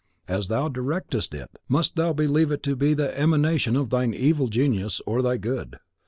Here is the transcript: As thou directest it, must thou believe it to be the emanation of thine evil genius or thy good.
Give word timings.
As 0.27 0.47
thou 0.47 0.67
directest 0.67 1.31
it, 1.35 1.51
must 1.69 1.95
thou 1.95 2.11
believe 2.11 2.51
it 2.51 2.63
to 2.63 2.75
be 2.75 2.95
the 2.95 3.15
emanation 3.15 3.75
of 3.75 3.91
thine 3.91 4.15
evil 4.15 4.47
genius 4.47 4.99
or 5.05 5.21
thy 5.21 5.37
good. 5.37 5.77